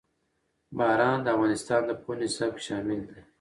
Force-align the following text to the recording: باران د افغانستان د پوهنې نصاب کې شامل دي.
باران 0.77 1.17
د 1.23 1.27
افغانستان 1.35 1.81
د 1.85 1.91
پوهنې 2.01 2.27
نصاب 2.29 2.51
کې 2.57 2.61
شامل 2.67 2.99
دي. 3.09 3.19